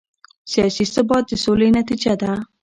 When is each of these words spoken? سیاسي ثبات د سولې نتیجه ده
سیاسي 0.51 0.85
ثبات 0.93 1.23
د 1.27 1.31
سولې 1.45 1.67
نتیجه 1.79 2.13
ده 2.21 2.31